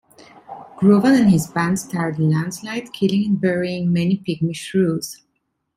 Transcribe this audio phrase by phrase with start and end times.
[0.79, 5.21] Gruven and his band start a landslide, killing and burying many pygmy shrews.